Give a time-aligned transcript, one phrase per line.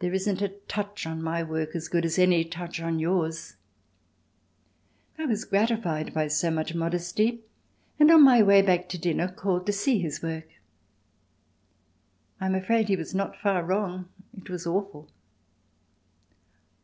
[0.00, 3.54] There isn't a touch on my work as good as any touch on yours."
[5.20, 7.42] I was gratified by so much modesty
[8.00, 10.48] and, on my way back to dinner, called to see his work.
[12.40, 15.08] I am afraid that he was not far wrong—it was awful.